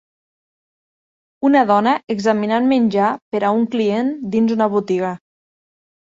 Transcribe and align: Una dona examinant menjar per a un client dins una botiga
Una 1.49 1.61
dona 1.71 1.93
examinant 2.13 2.71
menjar 2.73 3.11
per 3.35 3.43
a 3.43 3.53
un 3.59 3.69
client 3.77 4.11
dins 4.39 4.57
una 4.59 4.71
botiga 4.79 5.15